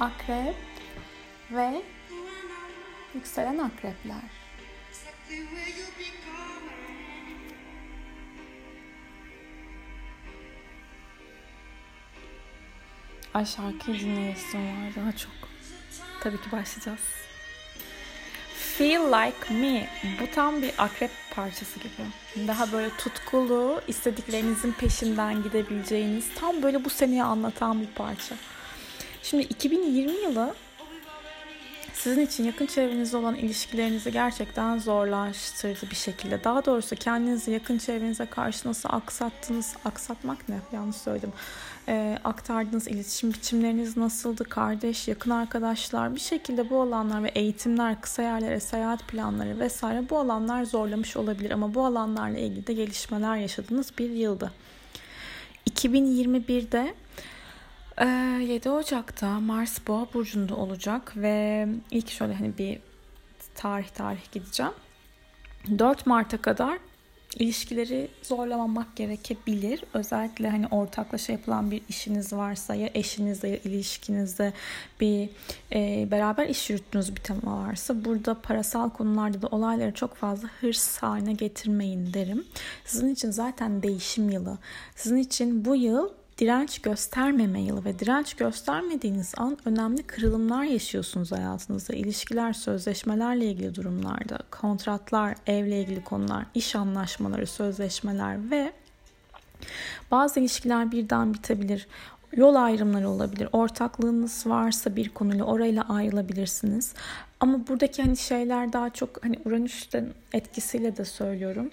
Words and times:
akrep 0.00 0.56
ve 1.50 1.82
yükselen 3.14 3.58
akrepler. 3.58 4.22
Ay 13.34 13.46
şarkıyı 13.46 14.00
dinleyesim 14.00 14.60
var 14.60 14.94
daha 14.96 15.12
çok. 15.12 15.32
Tabii 16.20 16.40
ki 16.40 16.52
başlayacağız. 16.52 17.00
Feel 18.54 19.00
Like 19.00 19.54
Me. 19.54 19.88
Bu 20.20 20.34
tam 20.34 20.62
bir 20.62 20.72
akrep 20.78 21.10
parçası 21.34 21.80
gibi. 21.80 22.46
Daha 22.48 22.72
böyle 22.72 22.96
tutkulu, 22.96 23.82
istediklerinizin 23.88 24.72
peşinden 24.72 25.42
gidebileceğiniz, 25.42 26.34
tam 26.34 26.62
böyle 26.62 26.84
bu 26.84 26.90
seneyi 26.90 27.22
anlatan 27.22 27.80
bir 27.80 27.86
parça. 27.86 28.34
Şimdi 29.22 29.42
2020 29.42 30.12
yılı 30.12 30.54
sizin 31.92 32.26
için 32.26 32.44
yakın 32.44 32.66
çevrenizde 32.66 33.16
olan 33.16 33.34
ilişkilerinizi 33.34 34.12
gerçekten 34.12 34.78
zorlaştırdı 34.78 35.90
bir 35.90 35.96
şekilde. 35.96 36.44
Daha 36.44 36.64
doğrusu 36.64 36.96
kendinizi 36.96 37.50
yakın 37.50 37.78
çevrenize 37.78 38.26
karşı 38.26 38.68
nasıl 38.68 38.88
aksattınız, 38.92 39.76
aksatmak 39.84 40.48
ne? 40.48 40.58
Yanlış 40.72 40.96
söyledim. 40.96 41.32
E, 41.88 42.18
aktardığınız 42.24 42.88
iletişim 42.88 43.32
biçimleriniz 43.32 43.96
nasıldı? 43.96 44.44
Kardeş, 44.44 45.08
yakın 45.08 45.30
arkadaşlar 45.30 46.14
bir 46.14 46.20
şekilde 46.20 46.70
bu 46.70 46.80
alanlar 46.80 47.24
ve 47.24 47.28
eğitimler, 47.28 48.00
kısa 48.00 48.22
yerlere 48.22 48.60
seyahat 48.60 49.08
planları 49.08 49.60
vesaire 49.60 50.10
bu 50.10 50.18
alanlar 50.18 50.64
zorlamış 50.64 51.16
olabilir 51.16 51.50
ama 51.50 51.74
bu 51.74 51.84
alanlarla 51.84 52.38
ilgili 52.38 52.66
de 52.66 52.72
gelişmeler 52.72 53.36
yaşadığınız 53.36 53.92
bir 53.98 54.10
yıldı. 54.10 54.52
2021'de 55.70 56.94
7 58.00 58.68
ee, 58.68 58.70
Ocak'ta 58.70 59.40
Mars 59.40 59.78
Boğa 59.86 60.06
burcunda 60.14 60.56
olacak 60.56 61.12
ve 61.16 61.68
ilk 61.90 62.10
şöyle 62.10 62.34
hani 62.34 62.58
bir 62.58 62.78
tarih 63.54 63.88
tarih 63.88 64.32
gideceğim. 64.32 64.72
4 65.78 66.06
Mart'a 66.06 66.36
kadar 66.36 66.78
ilişkileri 67.38 68.08
zorlamamak 68.22 68.96
gerekebilir. 68.96 69.84
Özellikle 69.94 70.50
hani 70.50 70.66
ortaklaşa 70.66 71.32
yapılan 71.32 71.70
bir 71.70 71.82
işiniz 71.88 72.32
varsa 72.32 72.74
ya 72.74 72.90
eşinizle 72.94 73.48
ya 73.48 73.56
ilişkinizde 73.56 74.52
bir 75.00 75.28
e, 75.72 76.10
beraber 76.10 76.48
iş 76.48 76.70
yürüttüğünüz 76.70 77.16
bir 77.16 77.20
tema 77.20 77.68
varsa 77.68 78.04
burada 78.04 78.34
parasal 78.34 78.90
konularda 78.90 79.42
da 79.42 79.46
olayları 79.46 79.94
çok 79.94 80.14
fazla 80.14 80.48
hırs 80.60 80.98
haline 80.98 81.32
getirmeyin 81.32 82.14
derim. 82.14 82.44
Sizin 82.84 83.08
için 83.08 83.30
zaten 83.30 83.82
değişim 83.82 84.30
yılı. 84.30 84.58
Sizin 84.96 85.16
için 85.16 85.64
bu 85.64 85.76
yıl 85.76 86.19
direnç 86.40 86.78
göstermeme 86.78 87.60
yılı 87.60 87.84
ve 87.84 87.98
direnç 87.98 88.34
göstermediğiniz 88.34 89.34
an 89.36 89.58
önemli 89.64 90.02
kırılımlar 90.02 90.64
yaşıyorsunuz 90.64 91.32
hayatınızda. 91.32 91.94
İlişkiler, 91.94 92.52
sözleşmelerle 92.52 93.46
ilgili 93.46 93.74
durumlarda, 93.74 94.38
kontratlar, 94.50 95.34
evle 95.46 95.80
ilgili 95.80 96.04
konular, 96.04 96.44
iş 96.54 96.76
anlaşmaları, 96.76 97.46
sözleşmeler 97.46 98.50
ve 98.50 98.72
bazı 100.10 100.40
ilişkiler 100.40 100.92
birden 100.92 101.34
bitebilir. 101.34 101.86
Yol 102.32 102.54
ayrımları 102.54 103.08
olabilir. 103.08 103.48
Ortaklığınız 103.52 104.46
varsa 104.46 104.96
bir 104.96 105.08
konuyla 105.08 105.44
orayla 105.44 105.88
ayrılabilirsiniz. 105.88 106.94
Ama 107.40 107.66
buradaki 107.68 108.02
hani 108.02 108.16
şeyler 108.16 108.72
daha 108.72 108.90
çok 108.90 109.24
hani 109.24 109.38
Uranüs'ten 109.44 110.08
etkisiyle 110.32 110.96
de 110.96 111.04
söylüyorum 111.04 111.70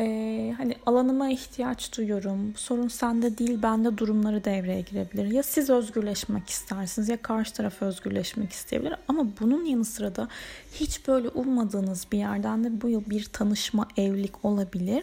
e, 0.00 0.54
hani 0.56 0.74
alanıma 0.86 1.28
ihtiyaç 1.28 1.98
duyuyorum. 1.98 2.52
Sorun 2.56 2.88
sende 2.88 3.38
değil 3.38 3.62
bende 3.62 3.98
durumları 3.98 4.44
devreye 4.44 4.80
girebilir. 4.80 5.26
Ya 5.26 5.42
siz 5.42 5.70
özgürleşmek 5.70 6.50
istersiniz 6.50 7.08
ya 7.08 7.22
karşı 7.22 7.52
taraf 7.52 7.82
özgürleşmek 7.82 8.52
isteyebilir. 8.52 8.94
Ama 9.08 9.26
bunun 9.40 9.64
yanı 9.64 9.84
sıra 9.84 10.16
da 10.16 10.28
hiç 10.74 11.08
böyle 11.08 11.28
ummadığınız 11.28 12.06
bir 12.12 12.18
yerden 12.18 12.64
de 12.64 12.80
bu 12.82 12.88
yıl 12.88 13.02
bir 13.06 13.24
tanışma, 13.24 13.88
evlilik 13.96 14.44
olabilir. 14.44 15.02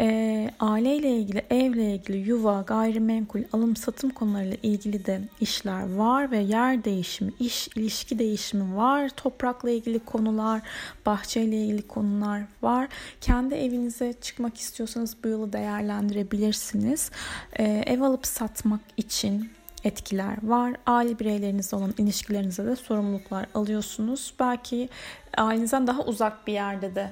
E, 0.00 0.50
aileyle 0.60 1.16
ilgili, 1.16 1.44
evle 1.50 1.94
ilgili, 1.94 2.16
yuva, 2.16 2.62
gayrimenkul, 2.62 3.40
alım 3.52 3.76
satım 3.76 4.10
konularıyla 4.10 4.56
ilgili 4.62 5.06
de 5.06 5.20
işler 5.40 5.94
var 5.94 6.30
ve 6.30 6.38
yer 6.38 6.84
değişimi, 6.84 7.32
iş, 7.40 7.68
ilişki 7.68 8.18
değişimi 8.18 8.76
var. 8.76 9.10
Toprakla 9.44 9.70
ilgili 9.70 9.98
konular, 9.98 10.62
bahçeyle 11.06 11.56
ilgili 11.56 11.88
konular 11.88 12.42
var. 12.62 12.88
Kendi 13.20 13.54
evinize 13.54 14.12
çıkmak 14.20 14.58
istiyorsanız 14.58 15.16
bu 15.24 15.28
yılı 15.28 15.52
değerlendirebilirsiniz. 15.52 17.10
Ee, 17.58 17.82
ev 17.86 18.00
alıp 18.00 18.26
satmak 18.26 18.80
için 18.96 19.50
etkiler 19.84 20.36
var. 20.42 20.74
Aile 20.86 21.18
bireylerinizle 21.18 21.76
olan 21.76 21.94
ilişkilerinize 21.98 22.66
de 22.66 22.76
sorumluluklar 22.76 23.46
alıyorsunuz. 23.54 24.34
Belki 24.40 24.88
ailenizden 25.36 25.86
daha 25.86 26.02
uzak 26.02 26.46
bir 26.46 26.52
yerde 26.52 26.94
de 26.94 27.10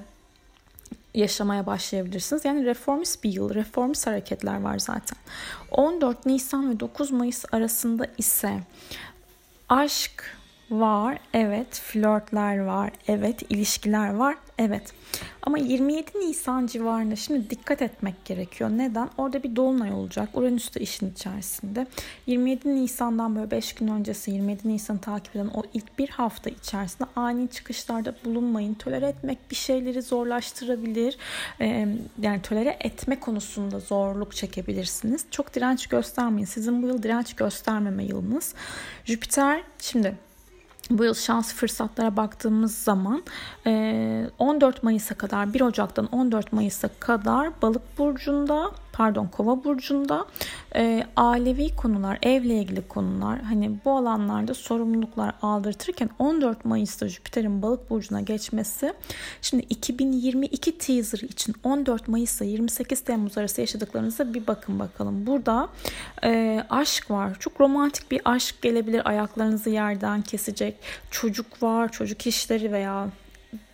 yaşamaya 1.15 1.67
başlayabilirsiniz. 1.67 2.45
Yani 2.45 2.65
reformist 2.65 3.25
bir 3.25 3.33
yıl, 3.33 3.55
reformist 3.55 4.07
hareketler 4.07 4.61
var 4.61 4.79
zaten. 4.79 5.19
14 5.71 6.27
Nisan 6.27 6.71
ve 6.71 6.81
9 6.81 7.11
Mayıs 7.11 7.45
arasında 7.53 8.07
ise 8.19 8.61
aşk 9.69 10.42
var, 10.73 11.19
evet, 11.35 11.75
flörtler 11.75 12.59
var, 12.59 12.91
evet, 13.09 13.43
ilişkiler 13.51 14.15
var, 14.15 14.37
evet. 14.59 14.93
Ama 15.43 15.59
27 15.59 16.11
Nisan 16.15 16.67
civarında 16.67 17.17
şimdi 17.17 17.51
dikkat 17.51 17.83
etmek 17.83 18.25
gerekiyor. 18.25 18.71
Neden? 18.71 19.11
Orada 19.19 19.43
bir 19.43 19.57
dolunay 19.57 19.93
olacak. 19.93 20.29
Uranüs 20.35 20.75
de 20.75 20.81
işin 20.81 21.11
içerisinde. 21.13 21.87
27 22.27 22.77
Nisan'dan 22.77 23.37
böyle 23.37 23.51
5 23.51 23.73
gün 23.73 23.89
öncesi 23.89 24.31
27 24.31 24.69
Nisan 24.69 24.99
takip 24.99 25.37
eden 25.37 25.51
o 25.55 25.63
ilk 25.75 25.99
bir 25.99 26.09
hafta 26.09 26.51
içerisinde 26.51 27.09
ani 27.17 27.49
çıkışlarda 27.51 28.15
bulunmayın. 28.25 28.75
Tolere 28.75 29.07
etmek 29.07 29.51
bir 29.51 29.57
şeyleri 29.57 30.03
zorlaştırabilir. 30.03 31.19
Yani 32.21 32.43
tolere 32.43 32.77
etme 32.81 33.21
konusunda 33.21 33.81
zorluk 33.81 34.37
çekebilirsiniz. 34.37 35.25
Çok 35.31 35.55
direnç 35.55 35.87
göstermeyin. 35.87 36.47
Sizin 36.47 36.83
bu 36.83 36.87
yıl 36.87 37.03
direnç 37.03 37.37
göstermeme 37.37 38.05
yılınız. 38.05 38.55
Jüpiter 39.05 39.63
şimdi 39.79 40.15
bu 40.99 41.05
yıl 41.05 41.15
şans 41.15 41.55
fırsatlara 41.55 42.17
baktığımız 42.17 42.75
zaman 42.79 43.23
14 44.39 44.83
Mayıs'a 44.83 45.15
kadar 45.15 45.55
1 45.55 45.61
Ocak'tan 45.61 46.07
14 46.07 46.53
Mayıs'a 46.53 46.89
kadar 47.01 47.63
Balık 47.63 47.99
burcunda 47.99 48.71
pardon 48.93 49.27
Kova 49.27 49.65
burcunda 49.65 50.27
e, 50.77 51.07
ailevi 51.17 51.77
konular, 51.77 52.19
evle 52.23 52.55
ilgili 52.55 52.89
konular 52.89 53.41
hani 53.41 53.79
bu 53.85 53.97
alanlarda 53.97 54.55
sorumluluklar 54.55 55.35
aldırtırken 55.43 56.11
14 56.19 56.65
Mayıs'ta 56.65 57.09
Jüpiter'in 57.09 57.63
Balık 57.63 57.91
burcuna 57.91 58.21
geçmesi 58.21 58.93
şimdi 59.43 59.65
2022 59.71 60.79
teaser 60.79 61.19
için 61.19 61.55
14 61.65 62.09
Mayıs'la 62.09 62.45
28 62.45 63.01
Temmuz 63.01 63.39
arası 63.39 63.61
yaşadıklarınıza 63.61 64.35
bir 64.35 64.47
bakın 64.47 64.79
bakalım. 64.79 65.27
Burada 65.27 65.69
e, 66.25 66.65
aşk 66.71 67.11
var. 67.11 67.37
Çok 67.39 67.61
romantik 67.61 68.11
bir 68.11 68.21
aşk 68.25 68.63
gelebilir. 68.63 69.09
Ayaklarınızı 69.09 69.71
yerden 69.71 70.23
kesecek. 70.23 70.77
Çocuk 71.11 71.63
var, 71.63 71.93
çocuk 71.93 72.27
işleri 72.27 72.73
veya 72.73 73.09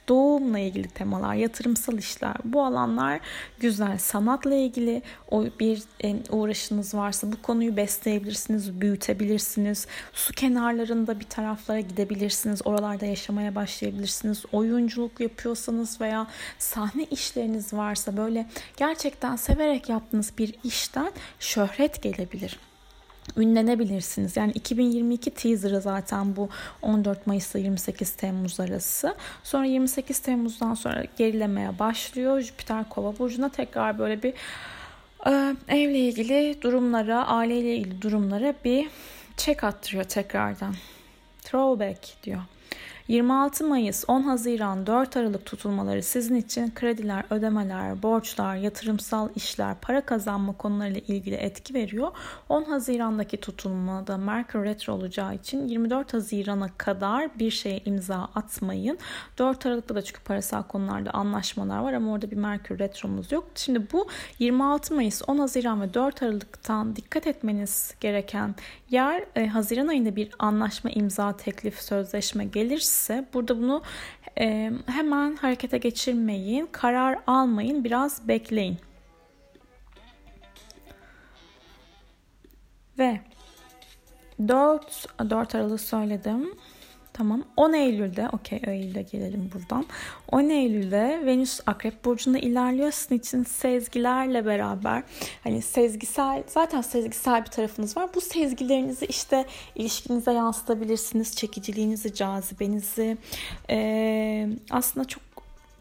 doğumla 0.08 0.58
ilgili 0.58 0.88
temalar, 0.88 1.34
yatırımsal 1.34 1.98
işler 1.98 2.34
bu 2.44 2.64
alanlar 2.64 3.20
güzel. 3.60 3.98
Sanatla 3.98 4.54
ilgili 4.54 5.02
o 5.30 5.44
bir 5.60 5.82
uğraşınız 6.30 6.94
varsa 6.94 7.32
bu 7.32 7.42
konuyu 7.42 7.76
besleyebilirsiniz, 7.76 8.80
büyütebilirsiniz. 8.80 9.86
Su 10.12 10.32
kenarlarında 10.32 11.20
bir 11.20 11.24
taraflara 11.24 11.80
gidebilirsiniz. 11.80 12.60
Oralarda 12.64 13.06
yaşamaya 13.06 13.54
başlayabilirsiniz. 13.54 14.44
Oyunculuk 14.52 15.20
yapıyorsanız 15.20 16.00
veya 16.00 16.26
sahne 16.58 17.04
işleriniz 17.04 17.72
varsa 17.72 18.16
böyle 18.16 18.46
gerçekten 18.76 19.36
severek 19.36 19.88
yaptığınız 19.88 20.32
bir 20.38 20.54
işten 20.64 21.12
şöhret 21.40 22.02
gelebilir 22.02 22.58
ünlenebilirsiniz. 23.36 24.36
Yani 24.36 24.52
2022 24.52 25.30
teaser'ı 25.30 25.80
zaten 25.80 26.36
bu 26.36 26.48
14 26.82 27.26
Mayıs 27.26 27.54
ile 27.54 27.62
28 27.62 28.10
Temmuz 28.10 28.60
arası. 28.60 29.14
Sonra 29.44 29.64
28 29.64 30.19
Temmuz'dan 30.19 30.75
sonra 30.75 31.04
gerilemeye 31.16 31.78
başlıyor. 31.78 32.40
Jüpiter 32.40 32.88
Kova 32.88 33.19
burcuna 33.19 33.48
tekrar 33.48 33.98
böyle 33.98 34.22
bir 34.22 34.34
e, 35.26 35.56
evle 35.69 35.98
ilgili 35.98 36.62
durumlara, 36.62 37.26
aileyle 37.26 37.76
ilgili 37.76 38.02
durumlara 38.02 38.54
bir 38.64 38.88
check 39.36 39.64
attırıyor 39.64 40.04
tekrardan. 40.04 40.75
Throwback 41.42 42.25
diyor. 42.25 42.40
26 43.08 43.64
Mayıs 43.64 44.05
10 44.08 44.22
Haziran 44.22 44.87
4 44.87 45.16
Aralık 45.16 45.46
tutulmaları 45.46 46.02
sizin 46.02 46.34
için 46.34 46.75
krediler, 46.75 47.25
ödemeler, 47.31 48.02
borçlar, 48.02 48.56
yatırımsal 48.56 49.28
işler, 49.37 49.75
para 49.82 50.00
kazanma 50.00 50.52
konularıyla 50.52 51.00
ilgili 51.00 51.34
etki 51.34 51.75
veriyor. 51.75 52.12
10 52.49 52.64
Haziran'daki 52.64 53.37
tutulmada 53.37 54.16
Merkür 54.16 54.64
Retro 54.64 54.93
olacağı 54.93 55.34
için 55.34 55.69
24 55.69 56.14
Haziran'a 56.14 56.69
kadar 56.78 57.38
bir 57.38 57.50
şeye 57.50 57.81
imza 57.84 58.28
atmayın. 58.34 58.99
4 59.38 59.66
Aralık'ta 59.66 59.94
da 59.94 60.02
çünkü 60.02 60.20
parasal 60.20 60.62
konularda 60.62 61.11
anlaşmalar 61.11 61.78
var 61.78 61.93
ama 61.93 62.12
orada 62.12 62.31
bir 62.31 62.37
Merkür 62.37 62.78
Retro'muz 62.78 63.32
yok. 63.32 63.44
Şimdi 63.54 63.93
bu 63.93 64.08
26 64.38 64.94
Mayıs, 64.94 65.22
10 65.26 65.38
Haziran 65.38 65.82
ve 65.82 65.94
4 65.94 66.22
Aralık'tan 66.22 66.96
dikkat 66.96 67.26
etmeniz 67.26 67.94
gereken 68.00 68.54
yer 68.90 69.25
e, 69.37 69.46
Haziran 69.46 69.88
ayında 69.88 70.16
bir 70.16 70.31
anlaşma, 70.38 70.90
imza, 70.90 71.37
teklif, 71.37 71.81
sözleşme 71.81 72.44
gelirse 72.44 72.98
burada 73.35 73.59
bunu 73.59 73.83
e, 74.41 74.73
hemen 74.87 75.37
harekete 75.37 75.79
geçirmeyin, 75.79 76.69
karar 76.73 77.19
almayın, 77.27 77.85
biraz 77.85 78.29
bekleyin. 78.29 78.79
Ve 82.99 83.21
4, 84.49 85.06
4 85.31 85.55
Aralık 85.55 85.81
söyledim. 85.81 86.55
Tamam. 87.19 87.44
10 87.56 87.73
Eylül'de, 87.73 88.29
okey 88.32 88.61
Eylül'de 88.67 89.03
gelelim 89.03 89.50
buradan. 89.55 89.87
10 90.32 90.49
Eylül'de 90.49 91.20
Venüs 91.26 91.61
Akrep 91.67 92.05
Burcu'nda 92.05 92.38
ilerliyor. 92.38 92.91
Sizin 92.91 93.19
için 93.19 93.44
sezgilerle 93.44 94.47
beraber 94.47 95.03
hani 95.44 95.62
sezgisel, 95.62 96.43
zaten 96.47 96.81
sezgisel 96.81 97.44
bir 97.44 97.50
tarafınız 97.50 97.97
var. 97.97 98.09
Bu 98.15 98.20
sezgilerinizi 98.20 99.06
işte 99.06 99.44
ilişkinize 99.75 100.32
yansıtabilirsiniz. 100.32 101.37
Çekiciliğinizi, 101.37 102.15
cazibenizi. 102.15 103.17
Ee, 103.71 104.49
aslında 104.71 105.09
çok 105.09 105.23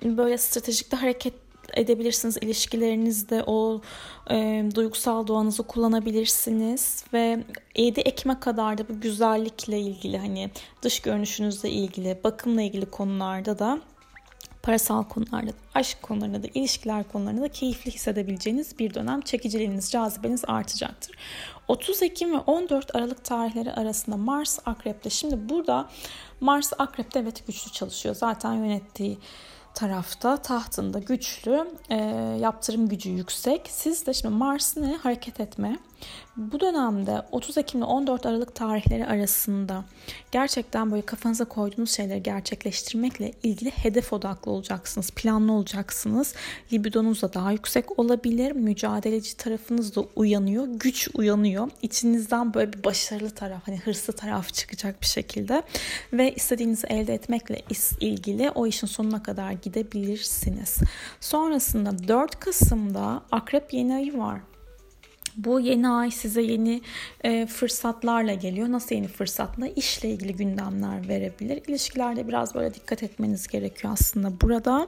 böyle 0.04 0.38
stratejik 0.38 0.92
de 0.92 0.96
hareket 0.96 1.34
edebilirsiniz. 1.78 2.38
İlişkilerinizde 2.42 3.44
o 3.48 3.82
e, 4.30 4.66
duygusal 4.76 5.28
doğanızı 5.28 5.64
kullanabilirsiniz 5.64 7.04
ve 7.14 7.44
7 7.76 8.02
Ekim'e 8.02 8.40
kadar 8.40 8.78
da 8.78 8.90
bu 8.90 9.00
güzellikle 9.02 9.80
ilgili 9.80 10.18
hani 10.18 10.50
dış 10.82 11.00
görünüşünüzle 11.00 11.70
ilgili, 11.70 12.20
bakımla 12.24 12.62
ilgili 12.62 12.86
konularda 12.86 13.60
da 13.60 13.80
parasal 14.68 15.04
konularda, 15.04 15.52
aşk 15.76 16.02
konularında 16.02 16.44
da, 16.44 16.48
ilişkiler 16.54 17.04
konularında 17.04 17.42
da 17.42 17.48
keyifli 17.48 17.92
hissedebileceğiniz 17.92 18.80
bir 18.80 18.94
dönem. 18.94 19.22
Çekiciliğiniz, 19.22 19.92
cazibeniz 19.92 20.44
artacaktır. 20.48 21.16
30 21.68 22.04
Ekim 22.04 22.34
ve 22.34 22.38
14 22.38 22.96
Aralık 22.96 23.24
tarihleri 23.24 23.74
arasında 23.74 24.18
Mars 24.18 24.60
Akrep'te. 24.66 25.10
Şimdi 25.10 25.50
burada 25.50 25.90
Mars 26.42 26.74
Akrep'te 26.78 27.20
evet 27.20 27.48
güçlü 27.48 27.72
çalışıyor. 27.72 28.16
Zaten 28.16 28.54
yönettiği 28.54 29.18
tarafta 29.78 30.38
tahtında 30.38 31.00
güçlü, 31.00 31.68
e, 31.90 31.96
yaptırım 32.42 32.90
gücü 32.90 33.10
yüksek. 33.10 33.62
Siz 33.70 34.06
de 34.06 34.14
şimdi 34.14 34.36
Mars'ın 34.36 34.84
hareket 34.84 35.40
etme, 35.40 35.78
bu 36.38 36.60
dönemde 36.60 37.22
30 37.32 37.58
Ekim 37.58 37.80
ile 37.80 37.86
14 37.86 38.26
Aralık 38.26 38.56
tarihleri 38.56 39.08
arasında 39.08 39.86
gerçekten 40.32 40.92
böyle 40.92 41.02
kafanıza 41.02 41.46
koyduğunuz 41.46 41.92
şeyleri 41.92 42.24
gerçekleştirmekle 42.24 43.32
ilgili 43.44 43.70
hedef 43.70 44.14
odaklı 44.14 44.52
olacaksınız, 44.52 45.12
planlı 45.12 45.52
olacaksınız. 45.52 46.34
Libidonuz 46.74 47.22
da 47.22 47.34
daha 47.34 47.52
yüksek 47.52 48.00
olabilir, 48.00 48.52
mücadeleci 48.52 49.38
tarafınız 49.38 49.96
da 49.96 50.04
uyanıyor, 50.16 50.68
güç 50.68 51.10
uyanıyor. 51.14 51.70
İçinizden 51.82 52.54
böyle 52.54 52.74
bir 52.74 52.84
başarılı 52.84 53.30
taraf, 53.30 53.62
hani 53.66 53.78
hırslı 53.78 54.14
taraf 54.14 54.54
çıkacak 54.54 55.02
bir 55.02 55.08
şekilde 55.08 55.64
ve 56.14 56.36
istediğinizi 56.36 56.88
elde 56.88 57.14
etmekle 57.14 57.62
ilgili 58.02 58.52
o 58.52 58.68
işin 58.68 58.88
sonuna 58.88 59.24
kadar 59.24 59.52
gidebilirsiniz. 59.68 60.78
Sonrasında 61.20 62.08
4 62.08 62.40
Kasım'da 62.40 63.24
Akrep 63.32 63.74
yeni 63.74 63.96
ayı 63.96 64.18
var. 64.18 64.42
Bu 65.38 65.60
yeni 65.60 65.90
ay 65.90 66.12
size 66.12 66.42
yeni 66.42 66.82
e, 67.24 67.46
fırsatlarla 67.46 68.34
geliyor. 68.34 68.72
Nasıl 68.72 68.96
yeni 68.96 69.08
fırsatla? 69.08 69.68
İşle 69.68 70.10
ilgili 70.10 70.36
gündemler 70.36 71.08
verebilir. 71.08 71.62
İlişkilerde 71.68 72.28
biraz 72.28 72.56
böyle 72.56 72.74
dikkat 72.74 73.04
etmeniz 73.04 73.48
gerekiyor 73.48 73.94
aslında 73.94 74.42
burada. 74.42 74.88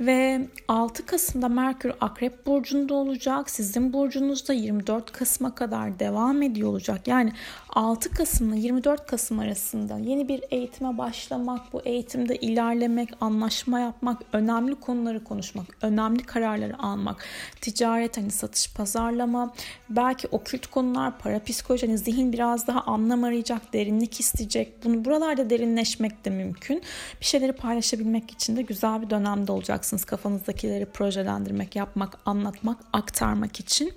Ve 0.00 0.48
6 0.68 1.06
Kasım'da 1.06 1.48
Merkür 1.48 1.92
Akrep 2.00 2.46
Burcu'nda 2.46 2.94
olacak. 2.94 3.50
Sizin 3.50 3.92
burcunuzda 3.92 4.52
24 4.52 5.12
Kasım'a 5.12 5.54
kadar 5.54 5.98
devam 5.98 6.42
ediyor 6.42 6.68
olacak. 6.68 7.08
Yani 7.08 7.32
6 7.68 8.10
Kasım 8.10 8.52
ile 8.52 8.60
24 8.60 9.06
Kasım 9.06 9.38
arasında 9.38 9.98
yeni 9.98 10.28
bir 10.28 10.44
eğitime 10.50 10.98
başlamak, 10.98 11.72
bu 11.72 11.82
eğitimde 11.84 12.36
ilerlemek, 12.36 13.08
anlaşma 13.20 13.80
yapmak, 13.80 14.22
önemli 14.32 14.74
konuları 14.74 15.24
konuşmak, 15.24 15.66
önemli 15.82 16.22
kararları 16.22 16.78
almak, 16.78 17.24
ticaret, 17.60 18.16
hani 18.16 18.30
satış, 18.30 18.74
pazarlama, 18.74 19.52
belki 19.88 20.28
okült 20.28 20.66
konular, 20.66 21.18
para 21.18 21.42
psikoloji, 21.44 21.86
hani 21.86 21.98
zihin 21.98 22.32
biraz 22.32 22.66
daha 22.66 22.80
anlam 22.80 23.24
arayacak, 23.24 23.72
derinlik 23.72 24.20
isteyecek. 24.20 24.84
Bunu 24.84 25.04
buralarda 25.04 25.50
derinleşmek 25.50 26.24
de 26.24 26.30
mümkün. 26.30 26.82
Bir 27.20 27.24
şeyleri 27.24 27.52
paylaşabilmek 27.52 28.30
için 28.30 28.56
de 28.56 28.62
güzel 28.62 29.02
bir 29.02 29.10
dönemde 29.10 29.52
olacaksınız. 29.52 30.04
Kafanızdakileri 30.04 30.86
projelendirmek, 30.86 31.76
yapmak, 31.76 32.18
anlatmak, 32.26 32.78
aktarmak 32.92 33.60
için. 33.60 33.92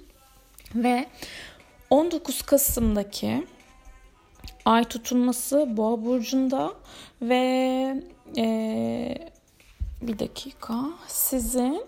Ve 0.75 1.06
19 1.89 2.41
Kasım'daki 2.41 3.47
ay 4.65 4.83
tutulması 4.83 5.77
Boğa 5.77 6.06
burcunda 6.06 6.74
ve 7.21 8.03
e, 8.38 9.31
bir 10.01 10.19
dakika 10.19 10.75
sizin 11.07 11.86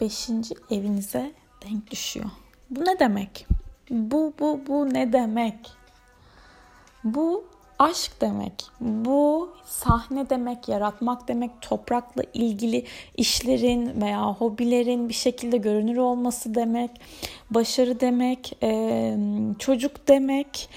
5. 0.00 0.28
evinize 0.70 1.32
denk 1.64 1.90
düşüyor. 1.90 2.30
Bu 2.70 2.80
ne 2.80 2.98
demek? 2.98 3.46
Bu 3.90 4.32
bu 4.40 4.60
bu 4.66 4.94
ne 4.94 5.12
demek? 5.12 5.70
Bu 7.04 7.44
aşk 7.78 8.20
demek. 8.20 8.64
Bu 8.80 9.50
sahne 9.64 10.30
demek, 10.30 10.68
yaratmak 10.68 11.28
demek, 11.28 11.50
toprakla 11.60 12.22
ilgili 12.34 12.86
işlerin 13.16 14.00
veya 14.00 14.32
hobilerin 14.32 15.08
bir 15.08 15.14
şekilde 15.14 15.56
görünür 15.56 15.96
olması 15.96 16.54
demek, 16.54 16.90
başarı 17.50 18.00
demek, 18.00 18.58
çocuk 19.58 20.08
demek. 20.08 20.68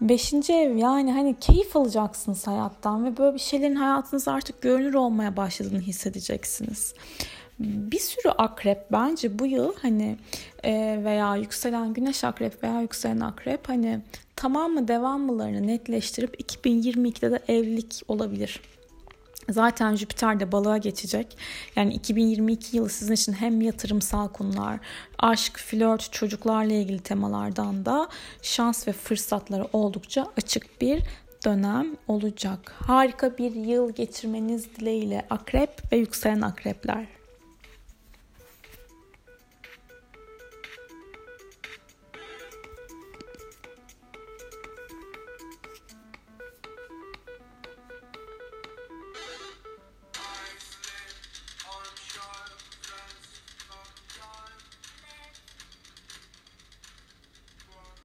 Beşinci 0.00 0.52
ev 0.52 0.76
yani 0.76 1.12
hani 1.12 1.34
keyif 1.40 1.76
alacaksınız 1.76 2.46
hayattan 2.46 3.04
ve 3.04 3.16
böyle 3.16 3.34
bir 3.34 3.40
şeylerin 3.40 3.74
hayatınızda 3.74 4.32
artık 4.32 4.62
görünür 4.62 4.94
olmaya 4.94 5.36
başladığını 5.36 5.80
hissedeceksiniz 5.80 6.94
bir 7.58 7.98
sürü 7.98 8.28
akrep 8.38 8.92
bence 8.92 9.38
bu 9.38 9.46
yıl 9.46 9.72
hani 9.82 10.16
e, 10.64 11.00
veya 11.04 11.36
yükselen 11.36 11.94
güneş 11.94 12.24
akrep 12.24 12.62
veya 12.62 12.80
yükselen 12.80 13.20
akrep 13.20 13.68
hani 13.68 14.00
tamam 14.36 14.72
mı 14.72 14.88
devam 14.88 15.20
mılarını 15.20 15.66
netleştirip 15.66 16.40
2022'de 16.40 17.30
de 17.30 17.38
evlilik 17.48 18.02
olabilir. 18.08 18.60
Zaten 19.48 19.96
Jüpiter 19.96 20.40
de 20.40 20.52
balığa 20.52 20.76
geçecek. 20.78 21.38
Yani 21.76 21.94
2022 21.94 22.76
yılı 22.76 22.88
sizin 22.88 23.14
için 23.14 23.32
hem 23.32 23.60
yatırımsal 23.60 24.28
konular, 24.28 24.78
aşk, 25.18 25.58
flört, 25.58 26.12
çocuklarla 26.12 26.72
ilgili 26.72 27.00
temalardan 27.00 27.84
da 27.84 28.08
şans 28.42 28.88
ve 28.88 28.92
fırsatları 28.92 29.68
oldukça 29.72 30.26
açık 30.36 30.80
bir 30.80 31.02
dönem 31.44 31.96
olacak. 32.08 32.74
Harika 32.78 33.38
bir 33.38 33.54
yıl 33.54 33.92
geçirmeniz 33.92 34.76
dileğiyle 34.76 35.26
akrep 35.30 35.92
ve 35.92 35.96
yükselen 35.96 36.40
akrepler. 36.40 37.15